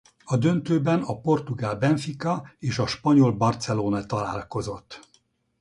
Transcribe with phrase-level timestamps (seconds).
[0.23, 5.01] A döntőben a portugál Benfica és a spanyol Barcelona találkozott.